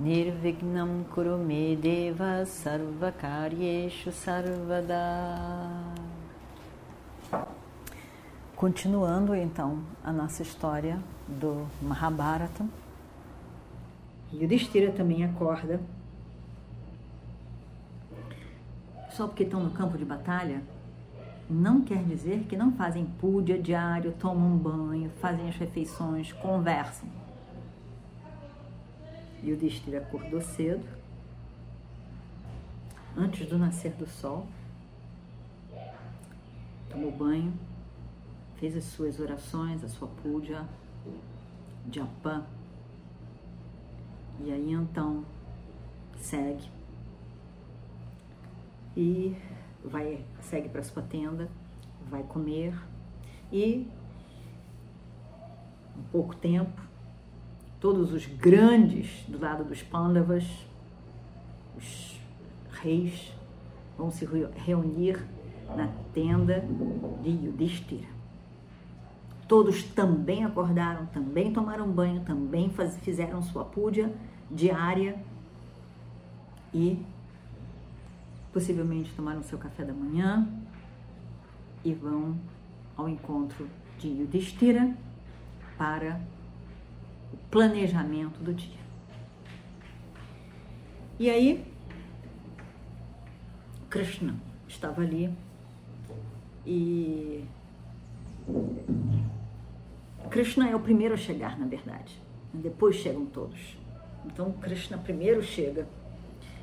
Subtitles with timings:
[0.00, 4.96] Nirvignam Kurume Deva Sarvakaryeshu Sarvada
[8.56, 12.64] Continuando então a nossa história do Mahabharata.
[14.32, 15.78] Yudhishthira também acorda.
[19.10, 20.62] Só porque estão no campo de batalha,
[21.48, 27.06] não quer dizer que não fazem púdia diário, tomam um banho, fazem as refeições, conversam.
[29.42, 30.86] Yudhishthira acordou cedo,
[33.16, 34.46] antes do nascer do sol,
[36.90, 37.52] tomou banho,
[38.56, 40.68] fez as suas orações, a sua puja,
[41.90, 42.46] japa.
[44.44, 45.24] E aí então
[46.16, 46.68] segue.
[48.96, 49.36] E
[49.82, 51.48] vai segue para sua tenda,
[52.10, 52.74] vai comer.
[53.50, 53.88] E
[55.96, 56.89] em pouco tempo
[57.80, 60.44] todos os grandes do lado dos Pandavas,
[61.76, 62.20] os
[62.82, 63.32] reis,
[63.96, 65.24] vão se reunir
[65.74, 66.64] na tenda
[67.22, 68.08] de Yudhishthira.
[69.48, 74.12] Todos também acordaram, também tomaram banho, também faz, fizeram sua púdia
[74.50, 75.18] diária
[76.72, 77.02] e
[78.52, 80.46] possivelmente tomaram seu café da manhã
[81.84, 82.36] e vão
[82.96, 84.94] ao encontro de Yudhishthira
[85.76, 86.20] para
[87.50, 88.80] planejamento do dia.
[91.18, 91.64] E aí,
[93.88, 94.34] Krishna
[94.66, 95.30] estava ali
[96.64, 97.44] e
[100.30, 102.20] Krishna é o primeiro a chegar, na verdade.
[102.54, 103.76] Depois chegam todos.
[104.24, 105.88] Então, Krishna primeiro chega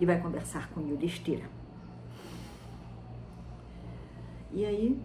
[0.00, 1.44] e vai conversar com Yudhishthira.
[4.52, 4.98] E aí,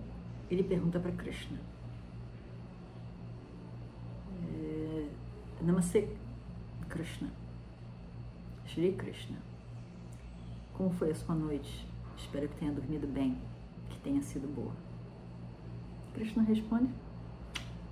[0.49, 1.59] ele pergunta para Krishna:
[5.63, 6.09] Namaste,
[6.89, 7.31] Krishna.
[8.65, 9.37] Shri Krishna.
[10.73, 11.87] Como foi a sua noite?
[12.17, 13.41] Espero que tenha dormido bem,
[13.89, 14.73] que tenha sido boa.
[16.13, 16.93] Krishna responde: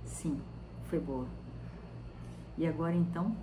[0.04, 0.38] Sim,
[0.84, 1.26] foi boa.
[2.58, 3.34] E agora então,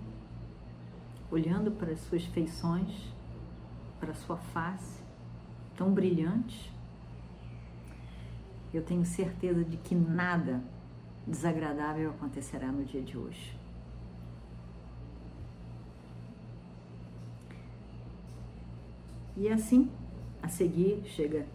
[1.28, 3.12] olhando para as suas feições,
[3.98, 5.02] para a sua face
[5.76, 6.72] tão brilhante,
[8.72, 10.62] eu tenho certeza de que nada
[11.26, 13.59] desagradável acontecerá no dia de hoje.
[19.40, 19.88] E assim,
[20.42, 21.46] a seguir, chega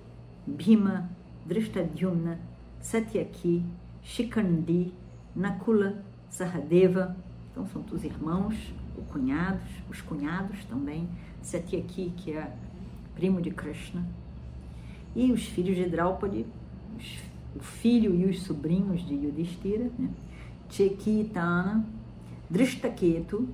[0.47, 1.07] Bhima,
[1.46, 2.40] Drishtadyumna,
[2.81, 3.63] Satyaki,
[4.01, 4.91] Shikandi,
[5.35, 7.16] Nakula, Sahadeva,
[7.51, 8.56] então são os irmãos,
[8.97, 11.07] os cunhados, os cunhados também,
[11.44, 12.51] Satyaki, que é
[13.13, 14.03] primo de Krishna,
[15.16, 16.44] e os filhos de Draupadi,
[16.97, 17.19] os,
[17.56, 20.09] o filho e os sobrinhos de Yudhishthira, né?
[20.72, 21.85] Chekitana,
[22.50, 23.47] Drishtaketu,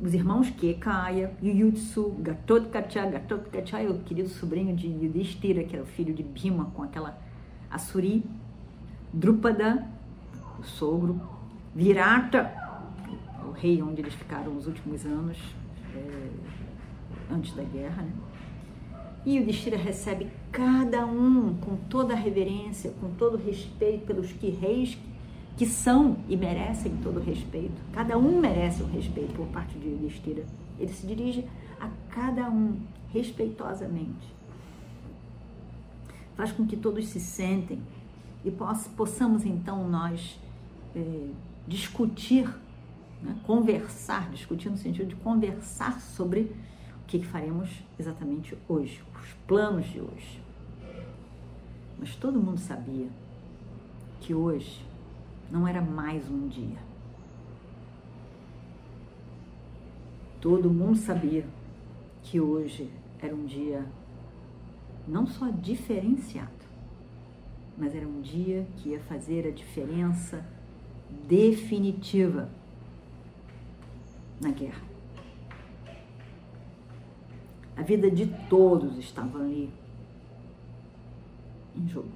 [0.00, 6.14] os irmãos Kekaya, Yuyutsu, Gatotkacha, Gatotkacha o querido sobrinho de Yudhishthira, que era o filho
[6.14, 7.18] de Bhima, com aquela
[7.70, 8.24] Asuri,
[9.12, 9.86] Drupada,
[10.58, 11.20] o sogro,
[11.74, 12.52] Virata,
[13.46, 15.38] o rei onde eles ficaram os últimos anos,
[15.94, 16.28] é,
[17.30, 18.12] antes da guerra, né?
[19.24, 24.32] E o Destira recebe cada um com toda a reverência, com todo o respeito pelos
[24.32, 24.98] que reis
[25.56, 27.80] que são e merecem todo respeito.
[27.92, 30.44] Cada um merece o respeito por parte de Yudhishthira.
[30.78, 31.46] Ele se dirige
[31.80, 32.80] a cada um
[33.12, 34.32] respeitosamente.
[36.34, 37.80] Faz com que todos se sentem
[38.44, 38.50] e
[38.96, 40.38] possamos então nós
[40.96, 41.28] é,
[41.68, 42.48] discutir,
[43.22, 46.52] né, conversar, discutir no sentido de conversar sobre
[47.02, 50.42] o que faremos exatamente hoje, os planos de hoje.
[51.98, 53.08] Mas todo mundo sabia
[54.20, 54.82] que hoje
[55.52, 56.78] não era mais um dia.
[60.40, 61.44] Todo mundo sabia
[62.22, 62.90] que hoje
[63.20, 63.84] era um dia
[65.06, 66.50] não só diferenciado,
[67.76, 70.42] mas era um dia que ia fazer a diferença
[71.28, 72.48] definitiva
[74.40, 74.82] na guerra.
[77.76, 79.70] A vida de todos estava ali
[81.76, 82.10] em jogo.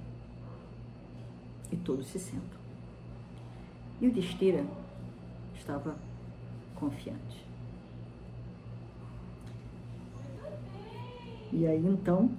[1.70, 2.55] E todos se sentam.
[4.00, 4.64] E o Destira
[5.54, 5.96] estava
[6.74, 7.44] confiante.
[11.52, 12.30] E aí então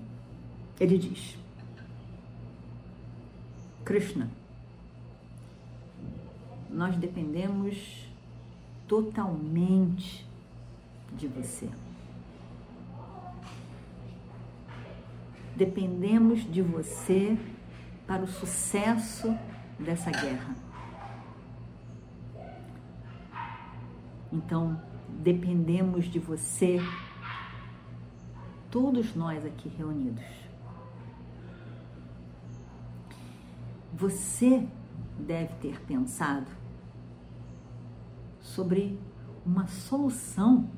[0.80, 1.38] ele diz:
[3.83, 4.30] Krishna,
[6.69, 8.06] nós dependemos
[8.88, 10.25] totalmente
[11.18, 11.69] de você.
[15.56, 17.36] Dependemos de você
[18.06, 19.36] para o sucesso
[19.80, 20.66] dessa guerra.
[24.38, 24.80] Então,
[25.10, 26.78] dependemos de você,
[28.69, 30.24] todos nós aqui reunidos.
[33.94, 34.68] Você
[35.18, 36.51] deve ter pensado
[38.39, 39.00] sobre
[39.44, 40.69] uma solução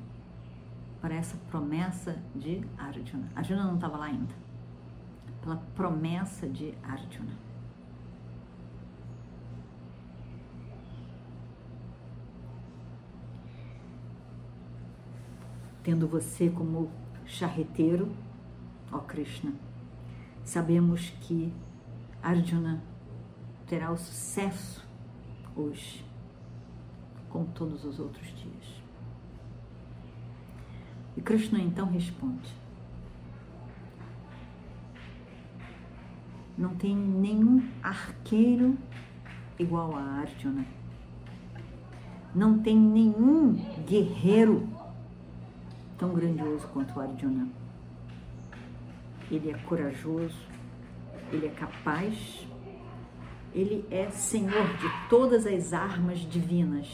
[1.02, 3.28] para essa promessa de Arjuna.
[3.36, 4.34] Arjuna não estava lá ainda.
[5.42, 7.49] Pela promessa de Arjuna.
[15.82, 16.90] Tendo você como
[17.24, 18.12] charreteiro,
[18.92, 19.52] ó Krishna,
[20.44, 21.52] sabemos que
[22.22, 22.82] Arjuna
[23.66, 24.86] terá o sucesso
[25.56, 26.04] hoje,
[27.28, 28.82] como todos os outros dias.
[31.16, 32.54] E Krishna então responde:
[36.58, 38.76] Não tem nenhum arqueiro
[39.58, 40.66] igual a Arjuna.
[42.34, 43.54] Não tem nenhum
[43.86, 44.68] guerreiro
[46.00, 47.46] tão grandioso quanto Arjuna.
[49.30, 50.36] Ele é corajoso,
[51.30, 52.44] ele é capaz,
[53.54, 56.88] ele é senhor de todas as armas divinas.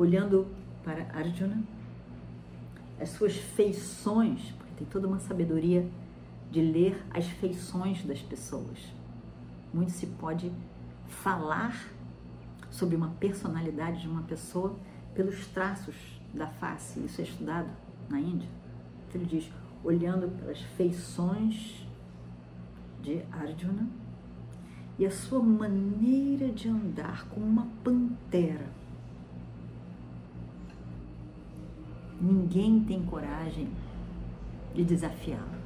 [0.00, 0.46] olhando
[0.82, 1.62] para Arjuna,
[2.98, 5.86] as suas feições, porque tem toda uma sabedoria
[6.50, 8.78] de ler as feições das pessoas.
[9.74, 10.50] Muito se pode
[11.06, 11.76] falar
[12.70, 14.76] sobre uma personalidade de uma pessoa
[15.14, 15.94] pelos traços
[16.32, 17.00] da face.
[17.00, 17.68] Isso é estudado
[18.08, 18.48] na Índia.
[19.08, 19.50] Então, ele diz,
[19.82, 21.86] olhando pelas feições
[23.02, 23.88] de Arjuna
[24.98, 28.80] e a sua maneira de andar como uma pantera
[32.20, 33.70] Ninguém tem coragem
[34.74, 35.58] de desafiá-lo.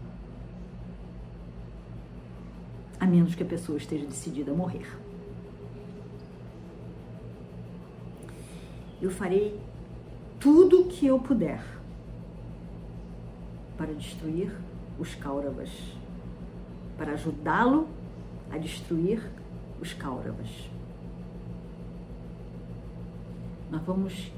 [3.01, 5.04] A menos que a pessoa esteja decidida a morrer.
[9.05, 9.61] Eu farei
[10.41, 11.63] tudo o que eu puder
[13.77, 14.51] para destruir
[14.99, 15.69] os Kauravas,
[16.97, 17.87] para ajudá-lo
[18.51, 19.21] a destruir
[19.79, 20.71] os Kauravas.
[23.71, 24.33] Nós vamos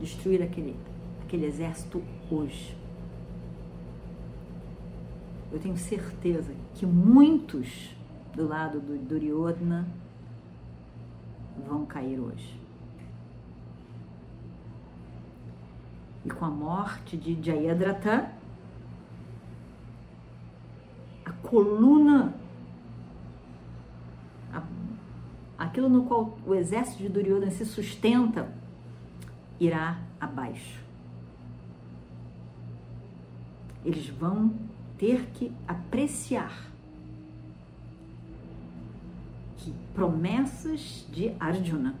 [0.00, 0.74] destruir aquele
[1.24, 2.76] aquele exército hoje.
[5.52, 7.94] Eu tenho certeza que muitos
[8.34, 9.86] do lado do Duryodhana
[11.64, 12.60] vão cair hoje.
[16.24, 18.28] E com a morte de Jayadratha,
[21.24, 22.34] a coluna,
[24.52, 24.60] a,
[25.56, 28.52] aquilo no qual o exército de Duryodhana se sustenta,
[29.60, 30.82] irá abaixo.
[33.84, 34.52] eles vão
[34.98, 36.72] ter que apreciar
[39.58, 41.94] que promessas de Arjuna,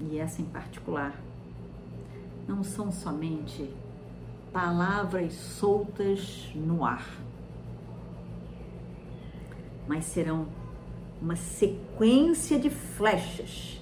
[0.00, 1.14] e essa em particular,
[2.46, 3.70] não são somente
[4.52, 7.08] palavras soltas no ar,
[9.86, 10.46] mas serão
[11.20, 13.80] uma sequência de flechas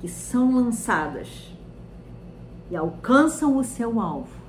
[0.00, 1.52] que são lançadas
[2.70, 4.44] e alcançam o seu alvo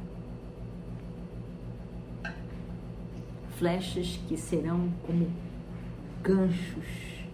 [3.55, 5.31] flechas que serão como
[6.21, 7.25] ganchos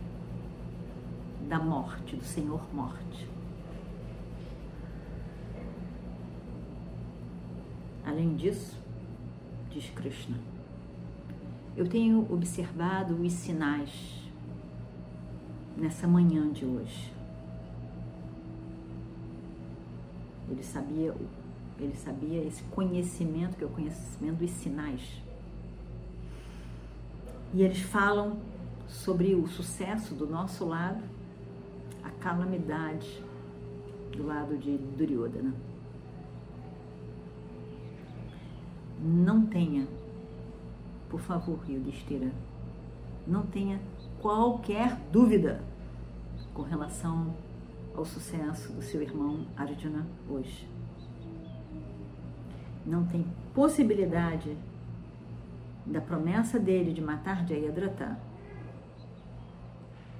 [1.47, 3.27] da morte, do Senhor Morte.
[8.11, 8.77] Além disso,
[9.69, 10.37] diz Krishna,
[11.77, 13.89] eu tenho observado os sinais
[15.77, 17.13] nessa manhã de hoje.
[20.49, 21.15] Ele sabia,
[21.79, 25.21] ele sabia esse conhecimento que é o conhecimento dos sinais
[27.53, 28.39] e eles falam
[28.89, 31.01] sobre o sucesso do nosso lado,
[32.03, 33.23] a calamidade
[34.11, 35.70] do lado de Duryodhana.
[39.03, 39.87] Não tenha,
[41.09, 42.31] por favor, Yudhishthira,
[43.25, 43.79] não tenha
[44.21, 45.63] qualquer dúvida
[46.53, 47.33] com relação
[47.95, 50.69] ao sucesso do seu irmão Arjuna hoje.
[52.85, 54.55] Não tem possibilidade
[55.83, 58.19] da promessa dele de matar Jayadratha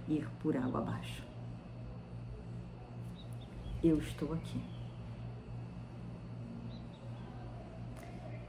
[0.08, 1.24] ir por água abaixo.
[3.84, 4.81] Eu estou aqui.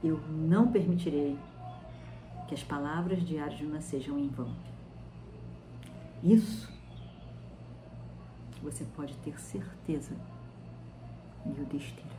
[0.03, 1.37] Eu não permitirei
[2.47, 4.53] que as palavras de Arjuna sejam em vão.
[6.21, 6.73] Isso
[8.63, 10.15] você pode ter certeza,
[11.45, 12.15] Yudhishthira.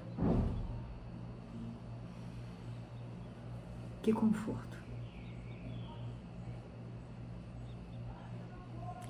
[4.02, 4.76] Que conforto.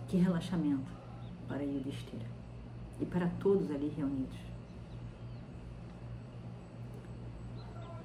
[0.08, 0.92] Que relaxamento
[1.48, 2.26] para Yudhishthira
[3.00, 4.53] e para todos ali reunidos.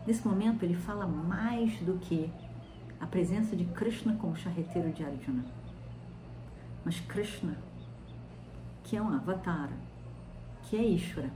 [0.09, 2.31] Nesse momento, ele fala mais do que
[2.99, 5.45] a presença de Krishna como charreteiro de Arjuna.
[6.83, 7.55] Mas Krishna,
[8.83, 9.69] que é um avatar,
[10.63, 11.31] que é Ishvara,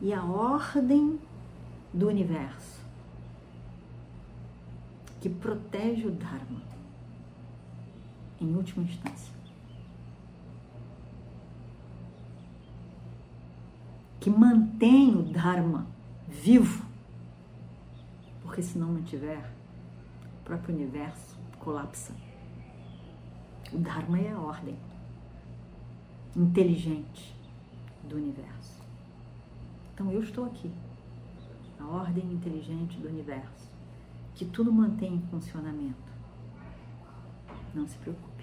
[0.00, 1.20] e a ordem
[1.92, 2.80] do universo
[5.20, 6.62] que protege o Dharma
[8.40, 9.35] em última instância.
[14.26, 15.86] Que mantém o Dharma
[16.26, 16.84] vivo,
[18.42, 19.48] porque se não mantiver,
[20.40, 22.12] o próprio universo colapsa.
[23.72, 24.76] O Dharma é a ordem
[26.34, 27.36] inteligente
[28.02, 28.82] do universo.
[29.94, 30.72] Então eu estou aqui,
[31.78, 33.70] a ordem inteligente do universo,
[34.34, 36.12] que tudo mantém em funcionamento.
[37.72, 38.35] Não se preocupe.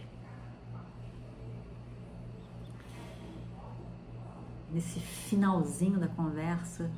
[4.74, 6.90] Nesse finalzinho da conversa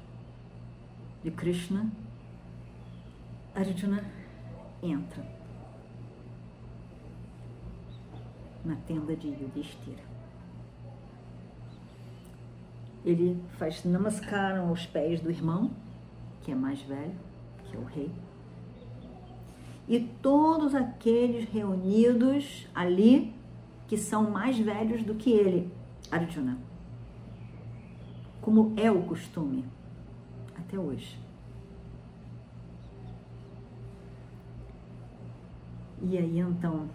[1.22, 1.92] de Krishna,
[3.54, 4.04] Arjuna
[4.82, 5.26] entra
[8.64, 10.16] na tenda de Yudhishthira
[13.06, 15.70] ele faz namaskaram aos pés do irmão,
[16.42, 17.14] que é mais velho,
[17.66, 18.12] que é o rei.
[19.88, 23.32] E todos aqueles reunidos ali
[23.88, 25.72] que são mais velhos do que ele,
[26.12, 26.58] Arjuna.
[28.46, 29.66] Como é o costume
[30.56, 31.20] até hoje.
[36.04, 36.88] E aí então,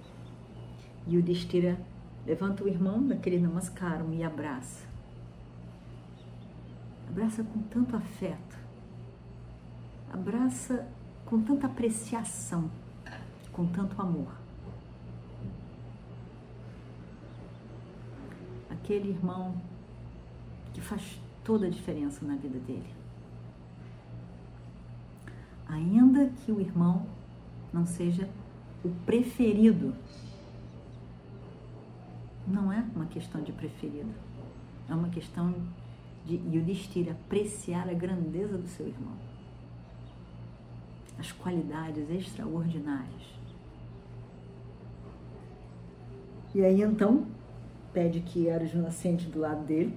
[1.09, 1.76] Yudhishthira
[2.25, 4.88] levanta o irmão daquele namaskaram e abraça
[7.11, 8.57] abraça com tanto afeto,
[10.12, 10.87] abraça
[11.26, 12.71] com tanta apreciação,
[13.52, 14.33] com tanto amor.
[18.71, 19.61] Aquele irmão
[20.73, 22.94] que faz toda a diferença na vida dele.
[25.68, 27.06] Ainda que o irmão
[27.73, 28.28] não seja
[28.85, 29.94] o preferido,
[32.47, 34.12] não é uma questão de preferido,
[34.88, 35.54] é uma questão
[36.26, 39.14] de Yudhishthira apreciar a grandeza do seu irmão,
[41.18, 43.40] as qualidades extraordinárias.
[46.52, 47.26] E aí então
[47.92, 49.97] pede que Arjuna sente do lado dele